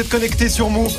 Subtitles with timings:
[0.00, 0.96] vous êtes connectés sur Move.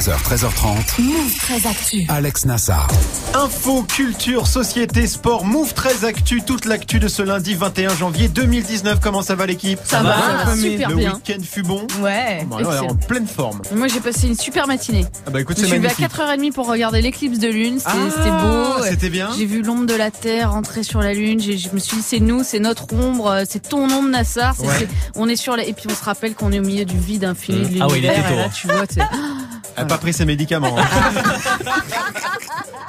[0.00, 1.02] 13h, 13h30.
[1.02, 2.06] Move très actu.
[2.08, 2.88] Alex Nassar.
[3.34, 8.98] Info, culture, société, sport, Move très actu, toute l'actu de ce lundi 21 janvier 2019.
[9.02, 9.78] Comment ça va l'équipe?
[9.84, 11.12] Ça va, ça va super Le bien.
[11.16, 11.86] week-end fut bon.
[12.00, 12.46] Ouais.
[12.46, 13.60] Bon, alors, en pleine forme.
[13.76, 15.04] Moi j'ai passé une super matinée.
[15.26, 16.06] Ah bah écoute, Je suis à magnifique.
[16.06, 18.84] 4h30 pour regarder l'éclipse de lune, c'était Ah, c'était beau.
[18.88, 19.28] C'était bien.
[19.36, 21.40] J'ai vu l'ombre de la Terre entrer sur la Lune.
[21.40, 24.58] J'ai- Je me suis dit, c'est nous, c'est notre ombre, euh, c'est ton ombre, Nassar.
[24.60, 24.88] Ouais.
[25.14, 25.64] on est sur la...
[25.66, 27.86] Et puis on se rappelle qu'on est au milieu du vide infini de l'univers.
[27.86, 28.86] Ah ouais, il était tôt, et là, tu vois,
[29.80, 30.76] Elle pas pris ses médicaments.
[30.78, 30.84] hein.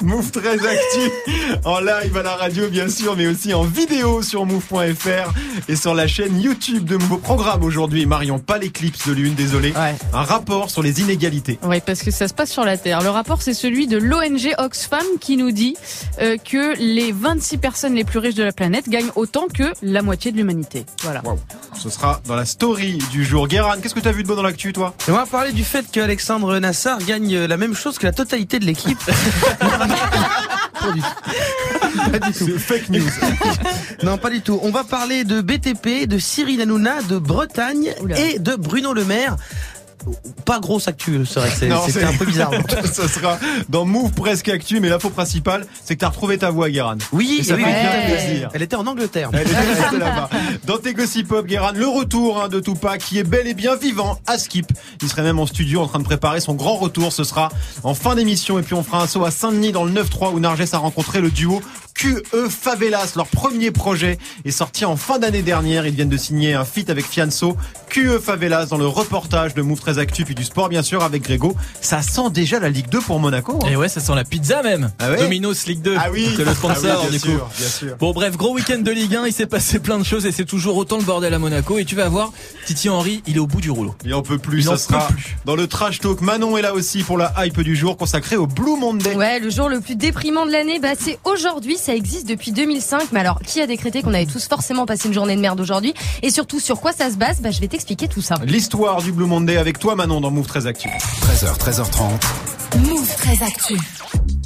[0.02, 1.12] Move très actu
[1.64, 5.32] en live à la radio bien sûr mais aussi en vidéo sur move.fr
[5.70, 7.20] et sur la chaîne YouTube de Move.
[7.22, 9.72] Programme aujourd'hui Marion, pas l'éclipse de lune, désolé.
[9.74, 9.96] Ouais.
[10.12, 11.60] Un rapport sur les inégalités.
[11.62, 13.02] Ouais, parce que ça se passe sur la Terre.
[13.04, 15.76] Le rapport, c'est celui de l'ONG Oxfam qui nous dit
[16.20, 20.02] euh, que les 26 personnes les plus riches de la planète gagnent autant que la
[20.02, 20.86] moitié de l'humanité.
[21.04, 21.22] Voilà.
[21.78, 23.48] Ce sera dans la story du jour.
[23.48, 24.96] Guéran, qu'est-ce que t'as vu de beau dans l'actu toi?
[25.08, 28.60] Et on va parler du fait qu'Alexandre Nassar gagne la même chose que la totalité
[28.60, 29.00] de l'équipe.
[30.82, 32.12] Pas du tout.
[32.12, 32.46] Pas du tout.
[32.48, 33.04] C'est fake news.
[34.04, 34.60] Non, pas du tout.
[34.64, 38.20] On va parler de BTP, de Cyril Hanouna, de Bretagne Oula.
[38.20, 39.36] et de Bruno Le Maire.
[40.46, 41.56] Pas grosse actu, c'est vrai que
[41.92, 42.52] c'est- un peu bizarre.
[42.94, 43.38] Ce sera
[43.70, 46.96] dans Move presque actu mais l'info principale c'est que t'as retrouvé ta voix Guéran.
[47.12, 47.76] Oui, Et ça oui, fait oui.
[47.76, 48.50] bien plaisir.
[48.54, 49.30] Elle était en Angleterre.
[49.34, 50.30] Elle restée là-bas.
[50.66, 53.76] Dans tes gossip pop, Guéran, le retour hein, de Tupac qui est bel et bien
[53.76, 54.68] vivant à Skip.
[55.02, 57.14] Il serait même en studio en train de préparer son grand retour.
[57.14, 57.50] Ce sera
[57.84, 60.40] en fin d'émission et puis on fera un saut à Saint-Denis dans le 9-3 où
[60.40, 61.62] Narges a rencontré le duo
[61.96, 63.14] QE Favelas.
[63.16, 65.86] Leur premier projet est sorti en fin d'année dernière.
[65.86, 67.56] Ils viennent de signer un feat avec Fianso.
[67.90, 71.24] QE Favelas dans le reportage de Move 13 Actu puis du sport bien sûr avec
[71.24, 71.56] Grégo.
[71.82, 73.60] Ça sent déjà la Ligue 2 pour Monaco.
[73.64, 73.68] hein.
[73.70, 74.92] Et ouais, ça sent la pizza même.
[75.00, 75.96] Ah ouais Domino's Ligue 2.
[76.00, 77.26] Ah oui, C'est le sponsor Ah oui, bien du coup.
[77.28, 77.96] sûr, bien sûr.
[78.00, 80.46] Bon bref, gros week-end de Ligue 1, il s'est passé plein de choses et c'est
[80.46, 81.78] toujours autant le bordel à Monaco.
[81.78, 82.32] Et tu vas voir,
[82.66, 83.94] Titi Henry, il est au bout du rouleau.
[84.06, 85.36] Il en peut plus, Il ça en sera peut plus.
[85.46, 86.22] dans le trash talk.
[86.22, 89.16] Manon est là aussi pour la hype du jour consacrée au Blue Monday.
[89.16, 93.12] Ouais, le jour le plus déprimant de l'année, bah c'est aujourd'hui, ça existe depuis 2005.
[93.12, 95.94] Mais alors, qui a décrété qu'on avait tous forcément passé une journée de merde aujourd'hui?
[96.22, 97.42] Et surtout, sur quoi ça se base?
[97.42, 98.36] Bah je vais t'expliquer tout ça.
[98.46, 100.88] L'histoire du Blue Monday avec toi Manon dans Move très Actu.
[100.88, 102.88] 13h, 13h30.
[102.88, 103.78] Move très actu.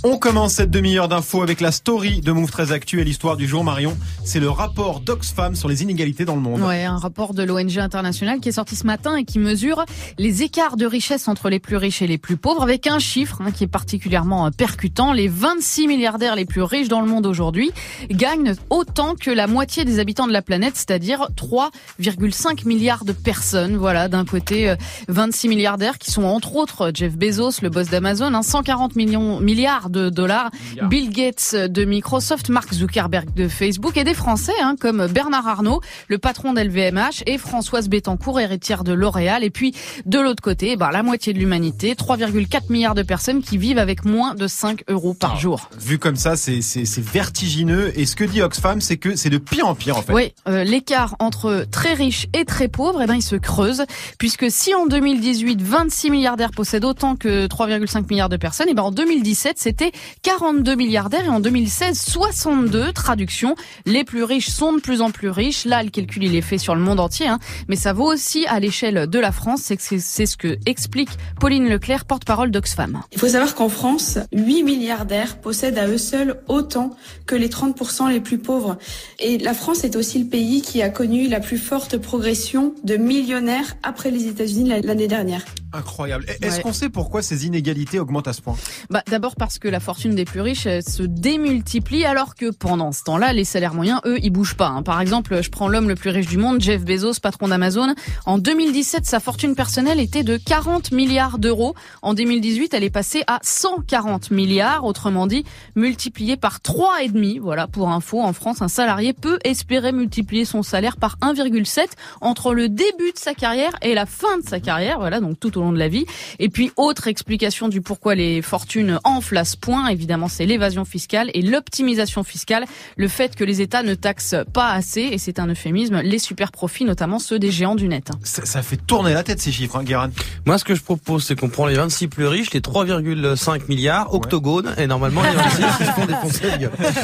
[0.08, 3.48] On commence cette demi-heure d'infos avec la story de Move très Actu et l'histoire du
[3.48, 3.98] jour Marion.
[4.24, 6.62] C'est le rapport d'Oxfam sur les inégalités dans le monde.
[6.62, 9.84] Ouais, un rapport de l'ONG internationale qui est sorti ce matin et qui mesure
[10.20, 13.42] les écarts de richesse entre les plus riches et les plus pauvres avec un chiffre
[13.42, 15.12] hein, qui est particulièrement euh, percutant.
[15.12, 17.72] Les 26 milliardaires les plus riches dans le monde aujourd'hui
[18.12, 23.76] gagnent autant que la moitié des habitants de la planète, c'est-à-dire 3,5 milliards de personnes.
[23.76, 24.76] Voilà, d'un côté, euh,
[25.08, 29.90] 26 milliardaires qui sont entre autres Jeff Bezos, le boss d'Amazon, hein, 140 millions, milliards
[29.96, 30.52] de dollars,
[30.90, 35.82] Bill Gates de Microsoft, Mark Zuckerberg de Facebook et des Français hein, comme Bernard Arnault,
[36.08, 39.44] le patron d'LVMH et Françoise Bettencourt, héritière de L'Oréal.
[39.44, 39.74] Et puis
[40.06, 44.06] de l'autre côté, ben, la moitié de l'humanité, 3,4 milliards de personnes qui vivent avec
[44.06, 45.70] moins de 5 euros par jour.
[45.80, 47.92] Vu comme ça, c'est c'est- c'est vertigineux.
[48.00, 50.14] Et ce que dit Oxfam, c'est que c'est de pire en pire en fait.
[50.14, 53.84] Oui, euh, l'écart entre très riches et très pauvres, eh ben, il se creuse,
[54.18, 58.84] puisque si en 2018, 26 milliardaires possèdent autant que 3,5 milliards de personnes, eh ben,
[58.84, 59.85] en 2017, c'était
[60.24, 62.92] 42 milliardaires et en 2016, 62.
[62.94, 65.66] Traduction, les plus riches sont de plus en plus riches.
[65.66, 68.46] Là, le calcul, il est fait sur le monde entier, hein, mais ça vaut aussi
[68.48, 69.72] à l'échelle de la France.
[70.00, 71.10] C'est ce que explique
[71.40, 73.02] Pauline Leclerc, porte-parole d'Oxfam.
[73.12, 78.10] Il faut savoir qu'en France, 8 milliardaires possèdent à eux seuls autant que les 30%
[78.10, 78.78] les plus pauvres.
[79.20, 82.96] Et la France est aussi le pays qui a connu la plus forte progression de
[82.98, 85.44] millionnaires après les États-Unis la- l'année dernière.
[85.74, 86.26] Incroyable.
[86.42, 86.62] Est-ce Ouais.
[86.62, 88.56] qu'on sait pourquoi ces inégalités augmentent à ce point?
[88.90, 93.04] Bah, d'abord parce que la fortune des plus riches se démultiplie alors que pendant ce
[93.04, 94.68] temps-là, les salaires moyens, eux, ils bougent pas.
[94.70, 94.84] hein.
[94.84, 97.94] Par exemple, je prends l'homme le plus riche du monde, Jeff Bezos, patron d'Amazon.
[98.26, 101.76] En 2017, sa fortune personnelle était de 40 milliards d'euros.
[102.02, 105.44] En 2018, elle est passée à 140 milliards, autrement dit,
[105.76, 107.38] multipliée par trois et demi.
[107.38, 111.88] Voilà, pour info, en France, un salarié peut espérer multiplier son salaire par 1,7
[112.22, 115.00] entre le début de sa carrière et la fin de sa carrière.
[115.00, 116.06] Voilà, donc tout au long de la vie.
[116.40, 120.86] Et puis, autre explication du pourquoi les fortunes enflent à ce point, évidemment, c'est l'évasion
[120.86, 122.66] fiscale et l'optimisation fiscale.
[122.98, 126.52] Le fait que les États ne taxent pas assez, et c'est un euphémisme, les super
[126.52, 128.10] profits, notamment ceux des géants du net.
[128.24, 130.10] ça, ça fait tourner la tête ces chiffres, hein, Guérin.
[130.46, 134.14] Moi, ce que je propose, c'est qu'on prend les 26 plus riches, les 3,5 milliards,
[134.14, 136.46] octogones, et normalement, les 26 ils se font défoncer.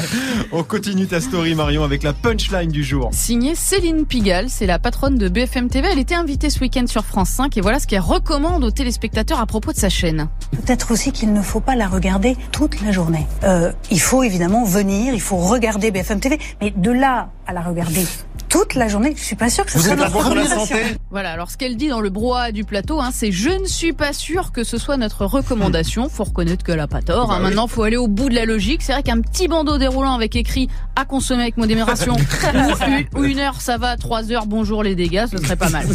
[0.52, 3.08] On continue ta story Marion avec la punchline du jour.
[3.12, 5.88] Signée Céline Pigalle, c'est la patronne de BFM TV.
[5.90, 9.40] Elle était invitée ce week-end sur France 5 et voilà ce qu'elle recommande aux téléspectateurs
[9.40, 12.92] à propos de sa chaîne Peut-être aussi qu'il ne faut pas la regarder toute la
[12.92, 13.26] journée.
[13.44, 17.60] Euh, il faut évidemment venir, il faut regarder BFM TV, mais de là à la
[17.60, 18.04] regarder
[18.48, 20.66] toute la journée, je suis pas sûre que ce Vous soit notre recommandation.
[20.66, 23.64] santé Voilà, alors ce qu'elle dit dans le brouhaha du plateau, hein, c'est je ne
[23.66, 26.10] suis pas sûre que ce soit notre recommandation.
[26.10, 27.28] Faut reconnaître qu'elle a pas tort.
[27.28, 27.40] Bah hein.
[27.40, 28.82] Maintenant, faut aller au bout de la logique.
[28.82, 32.14] C'est vrai qu'un petit bandeau déroulant avec écrit à consommer avec modération
[32.54, 33.96] ou une- ou une heure, ça va.
[33.96, 35.86] Trois heures, bonjour les dégâts, ce serait pas mal.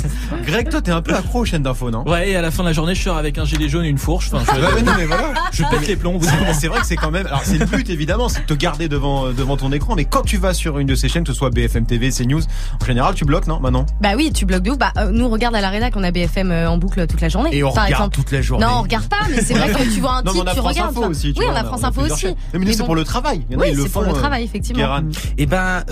[0.47, 2.07] Greg, toi, t'es un peu accro aux chaînes d'infos, non?
[2.09, 3.89] Ouais, et à la fin de la journée, je sors avec un gilet jaune et
[3.89, 4.31] une fourche.
[4.33, 5.33] Enfin, je, Bah non, mais voilà.
[5.51, 6.19] je pète les plombs.
[6.59, 7.27] C'est vrai que c'est quand même.
[7.27, 9.93] Alors c'est le but évidemment, c'est de te garder devant devant ton écran.
[9.95, 12.41] Mais quand tu vas sur une de ces chaînes, que ce soit BFM TV, CNews,
[12.81, 13.85] en général, tu bloques, non Manon?
[14.01, 14.77] Bah oui, tu bloques de ouf.
[14.77, 17.29] Bah, euh, nous, regarde à la rédac, on a BFM euh, en boucle toute la
[17.29, 17.49] journée.
[17.55, 18.15] Et on par regarde exemple.
[18.15, 18.65] toute la journée.
[18.65, 20.53] Non, on regarde pas, mais c'est vrai que tu vois un Non, titre, on a
[20.53, 20.97] tu France regardes.
[20.97, 21.33] Info aussi.
[21.33, 22.19] tu oui, vois, on a France a Info aussi.
[22.21, 22.35] chaînes.
[22.53, 22.85] Mais c'est bon.
[22.85, 23.45] pour le travail.
[23.49, 24.79] Il y en a, Oui, c'est pour le euh, travail, effectivement.
[24.81, 25.03] Guérin.
[25.37, 25.83] Eh ben,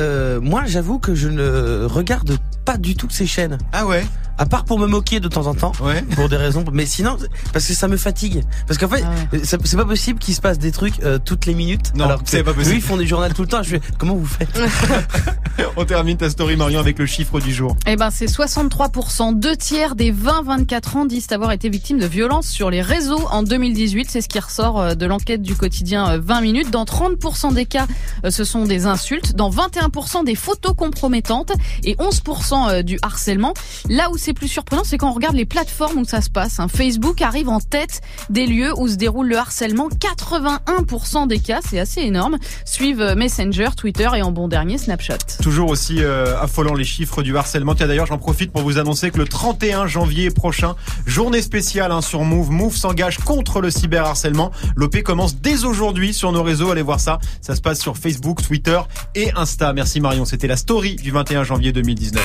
[0.42, 3.57] moi, j'avoue que je ne regarde pas du tout ces chaînes.
[3.71, 4.03] Ah ouais?
[4.38, 5.72] À part pour me moquer de temps en temps.
[5.82, 6.02] Ouais.
[6.16, 6.64] Pour des raisons.
[6.74, 7.18] Mais sinon,
[7.54, 8.44] parce que ça me fatigue.
[8.68, 11.46] Parce qu'en fait, Ah ça- c'est pas possible qu'il se passe des trucs euh, toutes
[11.46, 11.94] les minutes.
[11.96, 12.74] Non, alors que c'est pas possible.
[12.76, 13.64] Eux, ils font des journaux tout le temps.
[13.64, 14.50] Je fais, comment vous faites?
[15.78, 17.78] On termine ta story Marion avec le chiffre du jour.
[17.88, 19.40] Eh ben, c'est 63%.
[19.40, 23.44] Deux tiers des 20-24 ans disent avoir été victimes de violences sur les réseaux en
[23.44, 24.10] 2018.
[24.12, 26.72] C'est ce qui ressort euh, de l'enquête du quotidien euh, 20 minutes.
[26.72, 27.88] Dans 30% des cas,
[28.26, 29.36] euh, ce sont des insultes.
[29.36, 31.52] Dans 21% des photos compromettantes
[31.84, 33.54] et 11% euh, du harcèlement.
[33.90, 36.60] Là où c'est plus surprenant, c'est quand on regarde les plateformes où ça se passe.
[36.60, 36.68] hein.
[36.68, 38.01] Facebook arrive en tête
[38.31, 39.88] des lieux où se déroule le harcèlement.
[39.88, 42.39] 81% des cas, c'est assez énorme.
[42.66, 45.19] Suivent euh, Messenger, Twitter et en bon dernier Snapchat.
[45.44, 47.75] Toujours aussi euh, affolant les chiffres du harcèlement.
[47.75, 50.75] Tiens d'ailleurs, j'en profite pour vous annoncer que le 31 janvier prochain,
[51.06, 52.50] journée spéciale hein, sur Move.
[52.50, 54.50] Move s'engage contre le cyberharcèlement.
[54.75, 56.72] L'OP commence dès aujourd'hui sur nos réseaux.
[56.72, 57.19] Allez voir ça.
[57.42, 58.80] Ça se passe sur Facebook, Twitter
[59.13, 59.72] et Insta.
[59.74, 60.25] Merci Marion.
[60.25, 62.24] C'était la story du 21 janvier 2019.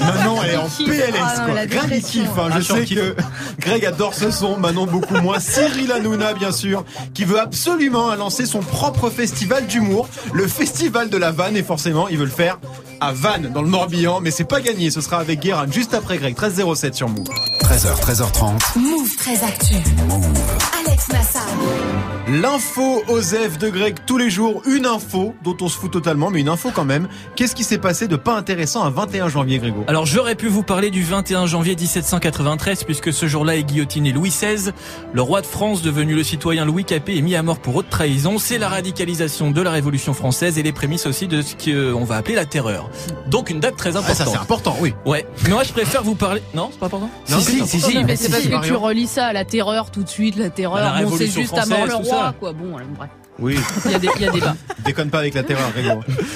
[0.00, 0.68] Manon, elle est en.
[0.68, 1.54] PLS Ah non, quoi.
[1.54, 2.22] la Greg il dépression.
[2.22, 2.38] kiffe.
[2.38, 2.48] hein.
[2.56, 3.16] Je sais que
[3.60, 4.56] Greg adore ce son.
[4.56, 5.38] Manon beaucoup moins.
[5.40, 6.84] Cyril Hanouna bien sûr,
[7.14, 12.08] qui veut absolument lancer son propre festival d'humour, le festival de la vanne et forcément
[12.08, 12.58] il veut le faire
[13.00, 14.90] à Vannes dans le Morbihan, mais c'est pas gagné.
[14.90, 17.26] Ce sera avec Guérin juste après Greg 1307 sur Move.
[17.62, 18.78] 13h, 13h30.
[18.78, 19.74] Move très actu.
[20.86, 21.46] Alex Nassar.
[22.28, 26.40] L'info Osef de Greg tous les jours, une info dont on se fout totalement, mais
[26.40, 27.08] une info quand même.
[27.36, 29.84] Qu'est-ce qui s'est passé de pas intéressant un 21 janvier, Grégo?
[29.88, 34.30] Alors j'aurais pu vous parler du 21 janvier 1793 puisque ce jour-là est guillotiné Louis
[34.30, 34.70] XVI,
[35.12, 37.90] le roi de France devenu le citoyen Louis Capet est mis à mort pour haute
[37.90, 38.38] trahison.
[38.38, 42.16] C'est la radicalisation de la Révolution française et les prémices aussi de ce qu'on va
[42.16, 42.88] appeler la terreur.
[43.26, 44.28] Donc une date très Ah, ça importante.
[44.32, 44.94] c'est important, oui.
[45.06, 45.26] ouais.
[45.48, 46.40] Moi je préfère vous parler.
[46.54, 47.10] Non, c'est pas important?
[47.30, 47.96] Non, Si, si, si, si.
[47.98, 48.80] Oui, mais c'est si, parce si, que tu Marion.
[48.80, 50.71] relis ça à la terreur tout de suite, la terreur.
[50.71, 52.34] Bah, bon, c'est Révolution juste à mort le française, tout roi, ça.
[52.38, 52.52] quoi.
[52.52, 53.10] Bon, bref.
[53.38, 53.56] Oui.
[53.86, 54.54] Il y a des, il y a débat.
[54.84, 55.64] Déconne pas avec la terreur.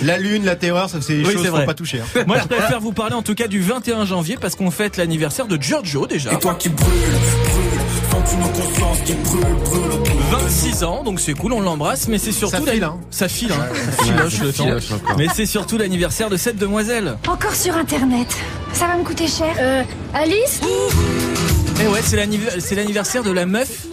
[0.02, 2.00] La lune, la terreur, ça c'est des Oui, choses pas toucher.
[2.00, 2.24] hein.
[2.26, 5.46] Moi je préfère vous parler en tout cas du 21 janvier parce qu'on fête l'anniversaire
[5.46, 6.32] de Giorgio déjà.
[6.32, 7.80] Et toi qui brûle, brûle,
[8.10, 9.82] sens une conscience qui brûle, brûle.
[10.30, 12.96] 26 ans, donc c'est cool, on l'embrasse, mais c'est surtout Ça file, hein.
[13.10, 13.66] ça file, hein.
[13.96, 14.64] ça filoche le temps.
[14.64, 15.16] filoche encore.
[15.18, 17.16] Mais c'est surtout l'anniversaire de cette demoiselle.
[17.28, 18.26] Encore sur Internet.
[18.72, 19.54] Ça va me coûter cher.
[19.60, 19.82] Euh,
[20.14, 20.60] Alice?
[21.80, 22.00] Et ouais,
[22.58, 23.86] c'est l'anniversaire de la meuf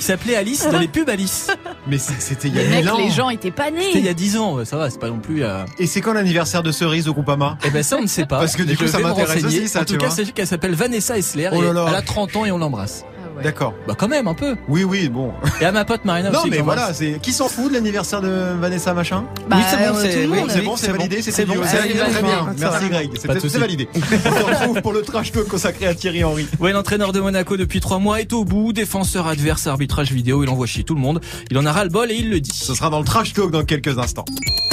[0.00, 1.48] qui s'appelait Alice dans les pubs Alice.
[1.86, 2.96] Mais c'est- c'était il y a Les mecs, ans.
[2.98, 4.08] les gens étaient pas C'était il y nés.
[4.08, 5.44] a 10 ans, ça va, c'est pas non plus.
[5.44, 7.58] euh, Et c'est quand l'anniversaire de Cerise au Groupama?
[7.64, 8.38] Eh ben ça on ne sait pas.
[8.38, 10.14] Parce que du coup, ça m'intéresse aussi, ça, En tu tout cas, vois.
[10.16, 11.86] sachez qu'elle s'appelle Vanessa Essler Oh et là là.
[11.88, 13.04] elle a 30 ans et on l'embrasse.
[13.36, 13.42] Ouais.
[13.44, 13.74] D'accord.
[13.88, 14.56] Bah quand même un peu.
[14.68, 15.32] Oui, oui, bon.
[15.60, 16.50] Et à ma pote Marina Non, aussi.
[16.50, 18.28] que mais voilà, c'est qui s'en fout de l'anniversaire de
[18.60, 19.24] Vanessa machin?
[19.48, 22.54] Bah, Oui, c'est bon, euh, c'est- oui, bon, c'est validé, c'est bon, validé, très bien.
[22.58, 23.88] Merci Greg, c'est validé.
[23.94, 26.46] On se retrouve pour le trash talk consacré à Thierry Henry.
[26.58, 28.72] Ouais, l'entraîneur de Monaco depuis 3 mois est au bout.
[28.72, 31.20] Défenseur adverse, arbitrage vidéo, il envoie chier tout le monde.
[31.50, 32.50] Il en a ras le bol et il le dit.
[32.54, 34.24] Ce sera dans le trash talk dans quelques instants.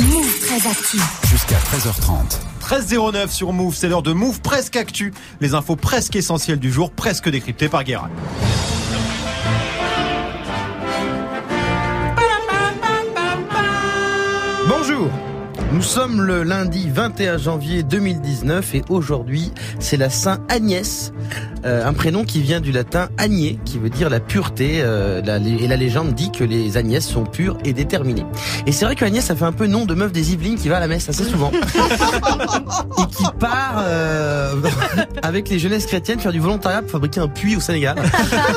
[0.01, 0.97] Move très actu.
[1.29, 2.39] Jusqu'à 13h30.
[2.61, 5.13] 13.09 sur Move, c'est l'heure de Move presque actu.
[5.41, 8.09] Les infos presque essentielles du jour, presque décryptées par Guérin.
[15.77, 21.13] Nous sommes le lundi 21 janvier 2019 et aujourd'hui c'est la Saint Agnès,
[21.67, 24.79] un prénom qui vient du latin agné, qui veut dire la pureté.
[24.81, 28.25] euh, la- et la légende dit que les Agnès sont pures et déterminées.
[28.65, 30.69] Et c'est vrai que Agnès ça fait un peu nom de meuf des Yvelines qui
[30.69, 31.51] va à la messe assez souvent
[32.97, 34.53] et qui part euh,
[35.23, 37.95] avec les jeunesses chrétiennes faire du volontariat pour fabriquer un puits au Sénégal.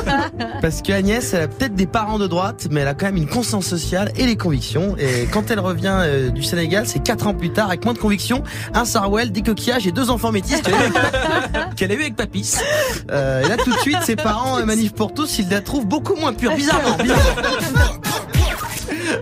[0.61, 3.17] Parce que Agnès, elle a peut-être des parents de droite, mais elle a quand même
[3.17, 4.95] une conscience sociale et les convictions.
[4.97, 7.99] Et quand elle revient euh, du Sénégal, c'est quatre ans plus tard, avec moins de
[7.99, 11.95] convictions, un sarwell, des coquillages et deux enfants métis qu'elle a eu avec, qu'elle a
[11.95, 12.55] eu avec Papis.
[13.09, 16.15] Euh, et là, tout de suite, ses parents, manif pour tous, ils la trouvent beaucoup
[16.15, 16.53] moins pure.
[16.55, 16.97] Bizarrement.
[16.97, 18.01] bizarrement.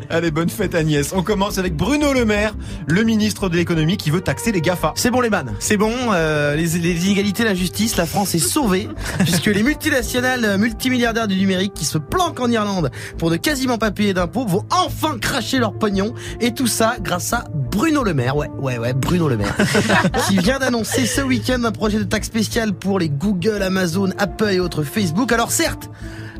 [0.10, 1.12] Allez, bonne fête Agnès.
[1.14, 2.56] On commence avec Bruno Le Maire,
[2.88, 4.94] le ministre de l'économie qui veut taxer les GAFA.
[4.96, 8.40] C'est bon les man, c'est bon, euh, les, les inégalités, la justice, la France est
[8.40, 8.88] sauvée,
[9.20, 13.78] puisque les multinationales euh, multimilliardaires du numérique qui se planquent en Irlande pour ne quasiment
[13.78, 18.14] pas payer d'impôts vont enfin cracher leur pognon, et tout ça grâce à Bruno Le
[18.14, 19.56] Maire, ouais, ouais, ouais, Bruno Le Maire,
[20.28, 24.50] qui vient d'annoncer ce week-end un projet de taxe spéciale pour les Google, Amazon, Apple
[24.50, 25.32] et autres Facebook.
[25.32, 25.90] Alors certes,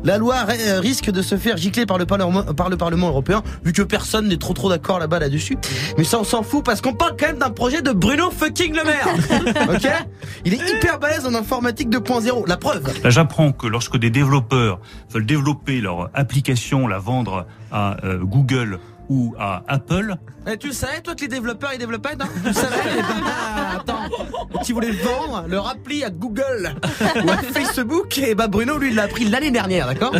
[0.04, 3.42] la loi euh, risque de se faire gicler par le, Parlement, par le Parlement européen,
[3.64, 5.58] vu que personne n'est trop trop d'accord là-bas là-dessus.
[5.98, 8.74] Mais ça, on s'en fout parce qu'on parle quand même d'un projet de Bruno fucking
[8.74, 9.08] Le Maire.
[9.74, 9.90] ok
[10.44, 12.48] Il est hyper balèze en informatique 2.0.
[12.48, 12.84] La preuve.
[13.02, 14.80] Là, j'apprends que lorsque des développeurs
[15.10, 18.78] veulent développer leur application, la vendre à euh, Google
[19.10, 20.16] ou à Apple.
[20.50, 22.24] Eh, tu le savais, toi, que les développeurs, ils développaient, non?
[22.42, 22.76] Tu le savais?
[22.96, 26.74] Eh ben, Attends, tu voulais vendre leur appli à Google
[27.24, 30.12] ou à Facebook, et bah Bruno, lui, il l'a appris l'année dernière, d'accord?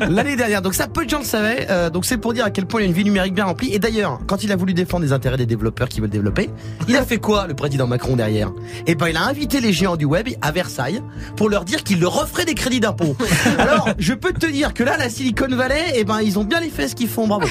[0.00, 0.62] L'année dernière.
[0.62, 1.66] Donc ça, peu de gens le savaient.
[1.70, 3.72] Euh, donc c'est pour dire à quel point il a une vie numérique bien remplie.
[3.72, 6.50] Et d'ailleurs, quand il a voulu défendre les intérêts des développeurs qui veulent développer,
[6.88, 8.50] il a fait quoi, le président Macron, derrière?
[8.86, 11.02] Eh ben, il a invité les géants du web à Versailles
[11.36, 13.14] pour leur dire qu'il leur offrait des crédits d'impôt.
[13.58, 16.60] Alors, je peux te dire que là, la Silicon Valley, eh ben, ils ont bien
[16.60, 17.46] les fesses qu'ils font, bravo.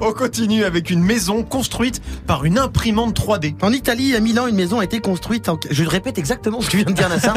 [0.00, 3.54] On continue avec une maison construite par une imprimante 3D.
[3.62, 5.58] En Italie, à Milan, une maison a été construite en...
[5.70, 7.36] Je répète exactement ce que vient de dire Nassar.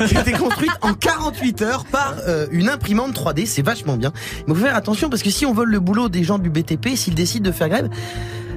[0.00, 3.46] Elle a été construite en 48 heures par euh, une imprimante 3D.
[3.46, 4.12] C'est vachement bien.
[4.46, 6.96] Il faut faire attention parce que si on vole le boulot des gens du BTP,
[6.96, 7.88] s'ils décident de faire grève,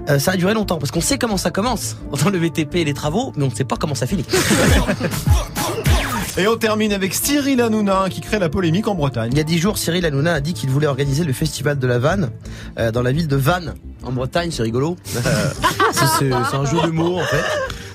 [0.10, 2.86] euh, ça va durer longtemps parce qu'on sait comment ça commence dans le BTP et
[2.86, 4.26] les travaux, mais on ne sait pas comment ça finit.
[6.38, 9.32] Et on termine avec Cyril Hanouna qui crée la polémique en Bretagne.
[9.34, 11.88] Il y a dix jours, Cyril Hanouna a dit qu'il voulait organiser le festival de
[11.88, 12.32] la Vanne
[12.78, 14.52] euh, dans la ville de Vannes en Bretagne.
[14.52, 14.96] C'est rigolo.
[15.16, 15.20] Euh,
[15.92, 17.44] c'est c'est un jeu de mots en fait.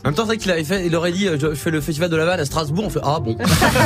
[0.04, 1.80] En même temps, c'est vrai qu'il avait fait, il aurait dit, euh, je fais le
[1.80, 2.84] festival de la Vanne à Strasbourg.
[2.86, 3.38] On fait ah bon.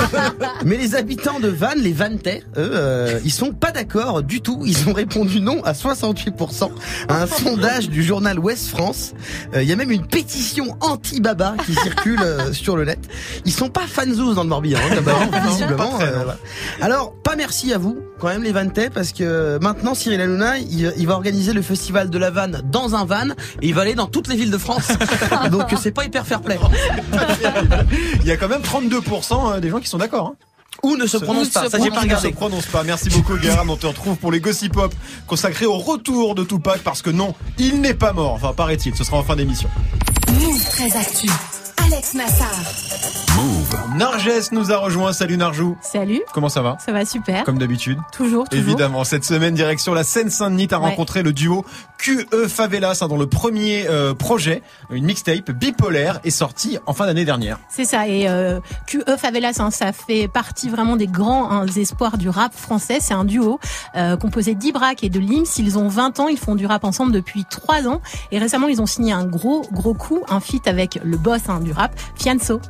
[0.65, 4.65] Mais les habitants de Vannes, les Vannetais, eux, euh, ils sont pas d'accord du tout.
[4.67, 6.71] Ils ont répondu non à 68%
[7.09, 9.13] à un sondage du journal Ouest France.
[9.55, 12.99] Euh, Il y a même une pétition anti-baba qui circule euh, sur le net.
[13.45, 15.99] Ils sont pas fanzous dans le Morbihan, hein, comme avant, visiblement.
[15.99, 16.37] Très, euh, voilà.
[16.81, 20.95] Alors, pas merci à vous, quand même, les Vannetais, parce que maintenant, Cyril Hanouna, il,
[20.97, 23.29] il va organiser le festival de la vanne dans un van,
[23.61, 24.89] et il va aller dans toutes les villes de France.
[25.51, 26.59] Donc, c'est pas hyper fair play.
[28.23, 30.29] Il y a quand même 32% des gens qui sont d'accord.
[30.29, 30.37] hein.
[30.83, 32.29] Ou ne se prononce pas, ça j'ai pas Ou ne regardé.
[32.31, 32.83] se prononce pas.
[32.83, 33.69] Merci beaucoup, Guérin.
[33.69, 34.95] On te retrouve pour les Gossip Pop
[35.27, 38.33] consacrés au retour de Tupac parce que non, il n'est pas mort.
[38.33, 38.97] Enfin, paraît-il.
[38.97, 39.69] Ce sera en fin d'émission.
[40.33, 41.29] Move très actu.
[41.85, 42.15] Alex
[43.97, 45.13] Narges nous a rejoint.
[45.13, 45.77] Salut Narjou.
[45.81, 46.77] Salut, Comment ça va?
[46.85, 47.45] Ça va super.
[47.45, 47.99] Comme d'habitude.
[48.13, 48.65] Toujours, toujours.
[48.65, 50.87] Évidemment, cette semaine, direction la Seine-Saint-Denis, t'as Ouais.
[50.91, 51.65] rencontré le duo
[51.99, 57.07] QE Favelas hein, dont le premier euh, projet, une mixtape bipolaire, est sorti en fin
[57.07, 57.59] d'année dernière.
[57.69, 58.07] C'est ça.
[58.09, 62.55] Et euh, QE Favelas, hein, ça fait partie vraiment des grands hein, espoirs du rap
[62.55, 62.99] français.
[63.01, 63.59] C'est un duo
[63.97, 65.45] euh, composé d'Ibrac et de Lims.
[65.59, 68.01] Ils ont 20 ans, ils font du rap ensemble depuis 3 ans.
[68.33, 71.61] Et récemment, ils ont signé un gros, gros coup, un feat avec le boss hein,
[71.61, 72.61] du rap, Fianso.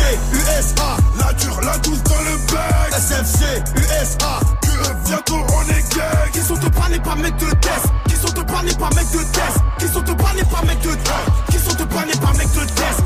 [0.00, 2.92] SFC, USA, la dure, la douce dans le bec.
[2.92, 3.44] SFC,
[3.76, 6.30] USA, QE, bientôt on est gang.
[6.32, 9.18] Qui sont te parler pas mec de test Qui sont te parler pas mec de
[9.18, 12.48] test Qui sont te parler pas mec de test Qui sont te parler pas mec
[12.52, 13.02] de test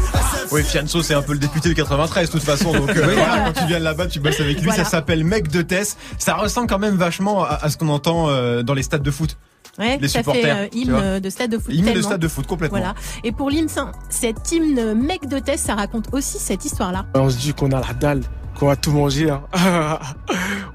[0.53, 2.73] Oui, Fianso, c'est un peu le député du 93, de toute façon.
[2.73, 4.67] Donc, euh, voilà, quand tu viens de là-bas, tu bosses avec lui.
[4.67, 4.85] Voilà.
[4.85, 5.97] Ça s'appelle Mec de Tess.
[6.19, 9.11] Ça ressemble quand même vachement à, à ce qu'on entend euh, dans les stades de
[9.11, 9.37] foot.
[9.79, 11.73] Ouais, Les ça supporters, fait euh, hymne de stade de foot.
[11.75, 12.03] Hymne de tellement.
[12.09, 12.79] stade de foot, complètement.
[12.79, 12.95] Voilà.
[13.25, 17.07] Et pour hein, cet hymne mec de test, ça raconte aussi cette histoire-là.
[17.15, 18.23] On se dit qu'on a la dalle,
[18.59, 19.31] qu'on va tout manger.
[19.31, 19.43] Hein.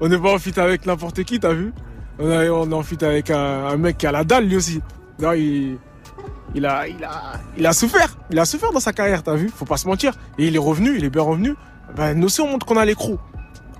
[0.00, 1.72] on n'est pas en fit avec n'importe qui, t'as vu
[2.18, 4.56] on, est- on est en fit avec un, un mec qui a la dalle lui
[4.56, 4.82] aussi.
[5.18, 5.78] Non, il,
[6.54, 8.14] il, a, il, a, il a souffert.
[8.30, 10.12] Il a souffert dans sa carrière, t'as vu Faut pas se mentir.
[10.38, 11.54] Et il est revenu, il est bien revenu.
[11.96, 13.18] Ben, nous aussi, on montre qu'on a l'écrou.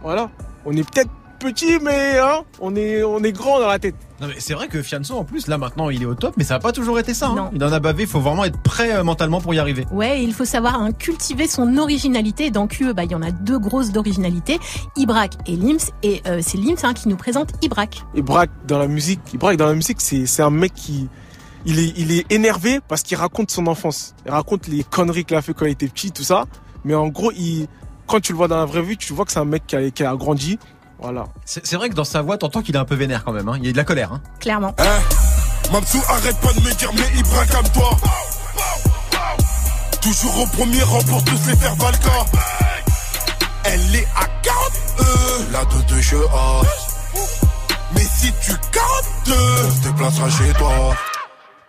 [0.02, 0.30] Voilà.
[0.64, 1.10] On est peut-être
[1.40, 3.96] petit, mais hein, on, est, on est grand dans la tête.
[4.20, 6.44] Non, mais c'est vrai que Fianso, en plus, là, maintenant, il est au top, mais
[6.44, 7.28] ça n'a pas toujours été ça.
[7.28, 7.50] hein.
[7.54, 8.02] Il en a bavé.
[8.04, 9.86] Il faut vraiment être prêt euh, mentalement pour y arriver.
[9.90, 12.50] Ouais, il faut savoir hein, cultiver son originalité.
[12.50, 14.58] Dans QE, bah, il y en a deux grosses d'originalité,
[14.96, 15.78] Ibrac et Lims.
[16.02, 18.02] Et euh, c'est Lims hein, qui nous présente Ibrac.
[18.14, 21.08] Braque dans la musique, il braque dans la musique, c'est c'est un mec qui
[21.64, 24.14] il est il est énervé parce qu'il raconte son enfance.
[24.26, 26.44] Il raconte les conneries qu'il a fait quand il était petit, tout ça.
[26.84, 27.66] Mais en gros, il
[28.06, 29.76] quand tu le vois dans la vraie vie, tu vois que c'est un mec qui
[29.76, 30.58] a, qui a grandi.
[31.02, 31.24] Voilà.
[31.44, 33.48] C'est vrai que dans sa voix, t'entends qu'il est un peu vénère quand même.
[33.48, 33.56] Hein.
[33.58, 34.12] Il y a de la colère.
[34.12, 34.20] Hein.
[34.38, 34.74] Clairement.
[35.72, 37.96] Mamsou, arrête pas de me dire, mais Ibra comme toi.
[40.02, 42.24] Toujours au premier rang pour tous les faire Valka.
[43.64, 46.26] Elle est à 40 E, la de deux jeux
[47.94, 50.94] Mais si tu 42, on se déplacera chez toi.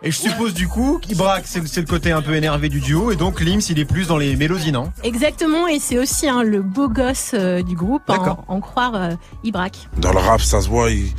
[0.03, 3.11] Et je suppose du coup qu'Ibrac, c'est c'est le côté un peu énervé du duo,
[3.11, 4.91] et donc Lims, il est plus dans les mélodies, non?
[5.03, 8.43] Exactement, et c'est aussi hein, le beau gosse euh, du groupe, en, D'accord.
[8.47, 9.11] en croire euh,
[9.43, 9.89] Ibrac.
[9.97, 11.13] Dans le rap, ça se voit, il,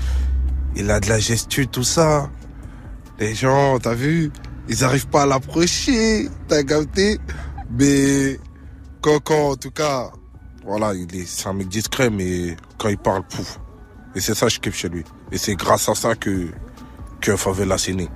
[0.75, 2.29] il a de la gestu, tout ça.
[3.21, 4.33] Les gens, t'as vu,
[4.69, 7.21] ils arrivent pas à l'approcher, t'as capté?
[7.79, 8.41] Mais
[9.01, 10.11] quand, quand, en tout cas,
[10.67, 13.61] voilà, il est, c'est un mec discret, mais quand il parle, pouf.
[14.17, 15.05] Et c'est ça que je kiffe chez lui.
[15.31, 16.49] Et c'est grâce à ça que,
[17.21, 18.09] que Favela s'est né.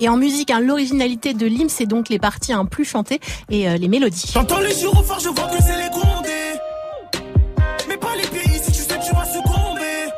[0.00, 3.68] Et en musique, hein, l'originalité de l'hymne, c'est donc les parties hein, plus chantées et
[3.68, 4.30] euh, les mélodies.
[4.32, 6.30] J'entends les gyrophares, je vois que c'est les grondés.
[7.88, 10.10] Mais pas les pays, si tu sais, tu vas succomber.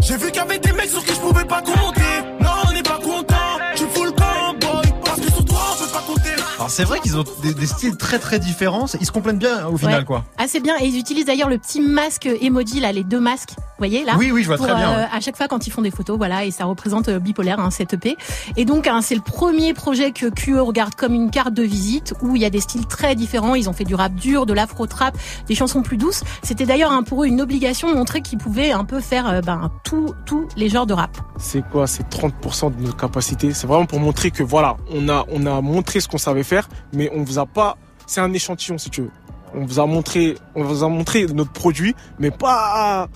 [0.00, 2.02] J'ai vu qu'il y avait des mecs sur qui je pouvais pas compter.
[2.40, 3.34] Non, on n'est pas content.
[3.74, 4.92] Tu fous le camp, boy.
[5.04, 6.30] Parce que sur toi, on peut pas compter.
[6.56, 8.86] Alors c'est vrai qu'ils ont des, des styles très très différents.
[9.00, 10.04] Ils se complètent bien au final Ouais.
[10.04, 10.24] quoi.
[10.38, 10.74] Ah, c'est bien.
[10.80, 13.54] Et ils utilisent d'ailleurs le petit masque emoji, là, les deux masques.
[13.82, 15.08] Vous voyez, là Oui, oui, je vois Pour, très bien, euh, ouais.
[15.12, 17.72] À chaque fois, quand ils font des photos, voilà, et ça représente euh, bipolaire, hein,
[17.72, 18.16] cette EP.
[18.56, 22.14] Et donc, hein, c'est le premier projet que QE regarde comme une carte de visite,
[22.22, 23.56] où il y a des styles très différents.
[23.56, 26.22] Ils ont fait du rap dur, de l'afro-trap, des chansons plus douces.
[26.44, 29.40] C'était d'ailleurs hein, pour eux une obligation de montrer qu'ils pouvaient un peu faire euh,
[29.40, 30.14] ben, tous
[30.56, 31.18] les genres de rap.
[31.38, 31.88] C'est quoi?
[31.88, 33.52] C'est 30% de nos capacités.
[33.52, 36.68] C'est vraiment pour montrer que voilà, on a, on a montré ce qu'on savait faire,
[36.92, 37.76] mais on vous a pas.
[38.06, 39.10] C'est un échantillon si tu veux.
[39.54, 43.08] On vous a montré, on vous a montré notre produit, mais pas,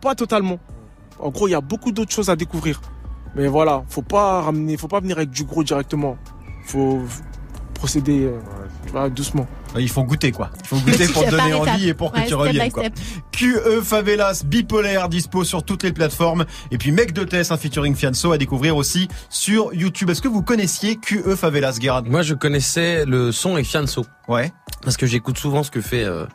[0.00, 0.58] pas totalement.
[1.18, 2.80] En gros, il y a beaucoup d'autres choses à découvrir.
[3.34, 6.16] Mais voilà, faut pas ramener, faut pas venir avec du gros directement.
[6.64, 7.00] Faut
[7.74, 8.38] procéder, euh,
[8.84, 9.46] tu vois, doucement.
[9.78, 10.50] Ils font goûter quoi.
[10.62, 11.60] Ils font goûter pour te donner étape.
[11.60, 12.84] envie et pour que Ouais, tu reviennes quoi.
[13.32, 17.94] QE Favelas bipolaire dispo sur toutes les plateformes et puis Mec de Tess un featuring
[17.94, 20.10] Fianso à découvrir aussi sur YouTube.
[20.10, 24.04] Est-ce que vous connaissiez QE Favelas Gerard Moi, je connaissais le son et Fianso.
[24.26, 24.52] Ouais.
[24.82, 26.26] Parce que j'écoute souvent ce que fait euh,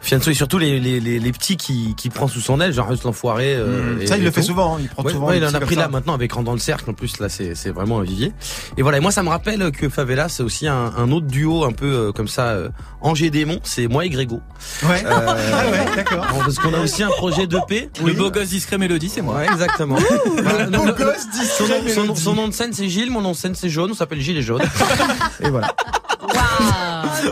[0.00, 2.88] Fianso et surtout les, les, les, les petits qui, qui prend sous son aile, genre
[2.88, 3.54] Russe l'enfoiré.
[3.54, 4.02] euh, Mmh.
[4.02, 4.48] et- Ça, il et le fait tout.
[4.48, 4.78] souvent, hein.
[4.82, 6.58] Il prend Ouais, souvent ouais, il en a pris là maintenant avec Rentre dans le
[6.58, 6.88] cercle.
[6.90, 8.32] En plus, là, c'est c'est vraiment un vivier.
[8.76, 8.98] Et voilà.
[8.98, 11.86] Et moi, ça me rappelle que Favela, c'est aussi un, un autre duo un peu
[11.86, 12.68] euh, comme ça, euh,
[13.00, 13.60] Angers Démon.
[13.62, 14.40] C'est moi et Grégo.
[14.82, 15.02] Ouais.
[15.04, 15.10] Euh,
[15.52, 16.26] Ah ouais, d'accord.
[16.26, 17.90] Parce qu'on a aussi un projet d'EP.
[18.04, 19.36] Le beau gosse discret mélodie, c'est moi.
[19.36, 19.96] Ouais, exactement.
[19.96, 23.32] Le beau gosse son, discret nom, son son nom de scène c'est Gilles, mon nom
[23.32, 24.62] de scène c'est Jaune, on s'appelle Gilles et Jaune.
[25.40, 25.74] et voilà.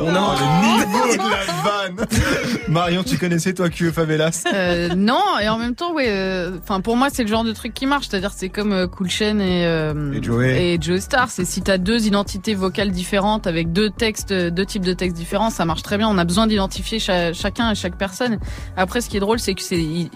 [0.00, 2.06] On a le niveau de la vanne.
[2.68, 4.44] Marion, tu connaissais toi QE Favelas?
[4.52, 6.06] Euh, non, et en même temps, ouais.
[6.08, 8.08] euh, Enfin, pour moi, c'est le genre de truc qui marche.
[8.08, 10.62] C'est-à-dire, c'est comme euh, Cool Chain et euh, Et Joey.
[10.74, 11.30] et Joey Star.
[11.30, 15.50] C'est si t'as deux identités vocales différentes avec deux textes, deux types de textes différents,
[15.50, 16.08] ça marche très bien.
[16.08, 18.38] On a besoin d'identifier cha- chacun et chaque personne.
[18.76, 20.10] Après, ce qui est drôle, c'est que c'est ils,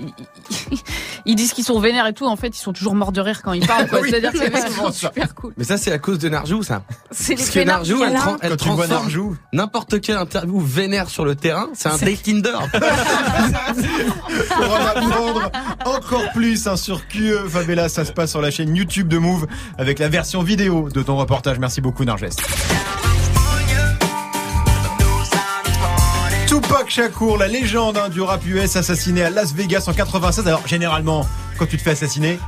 [0.71, 0.79] ils-
[1.25, 2.27] ils disent qu'ils sont vénères et tout.
[2.27, 3.89] En fait, ils sont toujours morts de rire quand ils parlent.
[4.03, 5.53] Oui, C'est-à-dire c'est super cool.
[5.57, 6.83] Mais ça c'est à cause de Narjou ça.
[7.11, 9.37] C'est les Parce que Narjou elle, elle Quand tu vois transforme Narjou.
[9.63, 12.59] N'importe quelle interview vénère sur le terrain, c'est un date Tinder.
[14.49, 15.53] Pour en apprendre
[15.85, 19.47] encore plus hein, sur QE Favelas, ça se passe sur la chaîne YouTube de Move
[19.79, 21.61] avec la version vidéo de ton reportage.
[21.61, 22.31] Merci beaucoup Narges.
[26.49, 30.49] Tupac Shakur, la légende hein, du rap US, assassiné à Las Vegas en 96.
[30.49, 31.25] Alors généralement,
[31.57, 32.41] quand tu te fais assassiner,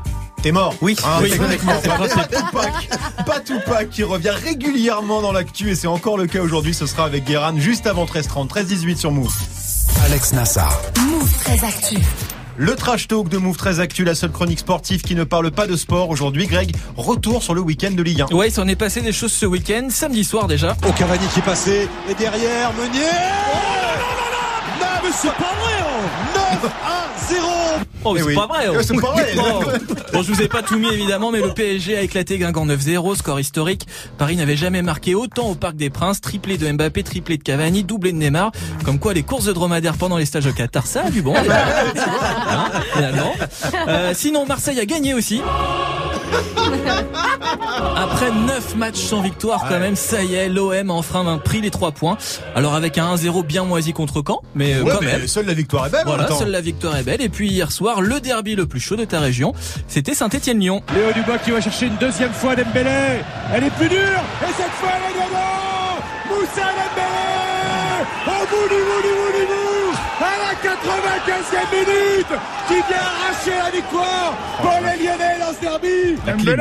[0.45, 0.75] t'es mort.
[0.83, 1.31] Oui, Hein, oui.
[1.31, 2.89] Pas Tupac,
[3.25, 6.75] pas Tupac qui revient régulièrement dans l'actu et c'est encore le cas aujourd'hui.
[6.75, 9.33] Ce sera avec Guéran juste avant 13h30, 13h18 sur Move.
[10.05, 10.79] Alex Nassar.
[11.01, 11.97] Move très actu.
[12.59, 15.67] Le trash talk de Move très actu, la seule chronique sportive qui ne parle pas
[15.67, 16.11] de sport.
[16.11, 18.35] Aujourd'hui, Greg, retour sur le week-end de Ligue 1.
[18.35, 20.77] Ouais, il s'en est passé des choses ce week-end, samedi soir déjà.
[20.87, 21.89] Au Cavani qui est passé.
[22.11, 23.01] Et derrière, Meunier.
[24.79, 25.85] non, mais c'est pas vrai.
[25.87, 26.35] oh.
[26.63, 27.49] 9 à 0.
[28.05, 28.35] Oh, mais Eh c'est oui.
[28.35, 28.67] pas vrai.
[28.69, 28.77] oh.
[28.79, 29.35] Eh, c'est pas vrai.
[29.39, 29.63] Oh.
[30.13, 33.17] Bon, je vous ai pas tout mis évidemment, mais le PSG a éclaté Guingamp 9-0,
[33.17, 33.87] score historique.
[34.17, 37.83] Paris n'avait jamais marqué autant au Parc des Princes, triplé de Mbappé, triplé de Cavani,
[37.83, 38.53] doublé de Neymar.
[38.85, 41.35] Comme quoi, les courses de dromadaire pendant les stages au Qatar, ça a du bon.
[42.47, 43.33] Hein, finalement.
[43.89, 45.41] Euh, sinon, Marseille a gagné aussi.
[47.97, 51.71] Après 9 matchs sans victoire quand même, ça y est, l'OM a enfin pris les
[51.71, 52.17] 3 points.
[52.55, 55.27] Alors avec un 1-0 bien moisi contre Caen, mais euh, Ouais, quand mais même.
[55.29, 56.03] seule la victoire est belle.
[56.03, 57.21] en Voilà, seule la victoire est belle.
[57.23, 59.53] Et puis hier soir, le derby le plus chaud de ta région,
[59.89, 60.83] c'était Saint-Étienne-Lyon.
[60.95, 62.91] Léo Dubois qui va chercher une deuxième fois Dembélé.
[63.55, 63.99] Elle est plus dure.
[63.99, 66.01] Et cette fois, elle est dedans.
[66.29, 67.25] Moussa Dembélé.
[68.27, 69.97] Au bout du bout du bout du bout.
[70.21, 72.27] À la 95e minute.
[72.67, 76.17] Qui vient arracher la victoire pour les Lyonnais dans ce derby.
[76.27, 76.57] La clim.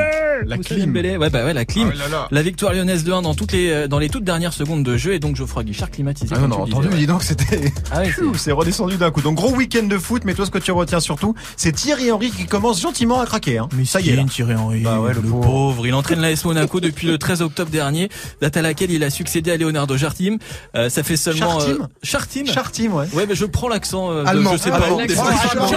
[0.46, 0.94] La clim.
[1.22, 1.90] Ouais, bah ouais, la clim.
[1.94, 2.28] Ah là là.
[2.30, 4.98] La victoire lyonnaise de 1 dans toutes les, euh, dans les toutes dernières secondes de
[4.98, 6.36] jeu et donc Geoffroy Guichard climatisé.
[6.36, 7.72] Ah non, non, entendu, dis donc, c'était.
[7.94, 9.22] Ah ouais, c'est redescendu d'un coup.
[9.22, 12.30] Donc, gros week-end de foot, mais toi, ce que tu retiens surtout, c'est Thierry Henry
[12.32, 13.60] qui commence gentiment à craquer.
[13.60, 13.70] Hein.
[13.74, 14.16] Mais ça y est.
[14.18, 14.26] là.
[14.30, 15.46] Thierry Henry, Bah ouais, le, le pauvre.
[15.46, 15.88] pauvre.
[15.88, 18.10] Il entraîne l'AS Monaco depuis le 13 octobre dernier,
[18.42, 20.36] date à laquelle il a succédé à Leonardo Jardim.
[20.76, 22.46] Euh, ça fait seulement Chartim euh, Chartim.
[22.48, 23.06] Chartim, ouais.
[23.14, 24.98] Ouais, mais je prends l'accent euh, de- Allemand, je sais pas allemand.
[25.00, 25.68] allemand.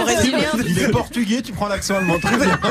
[0.67, 2.19] Il est portugais, tu prends l'accent allemand.
[2.19, 2.59] Très bien.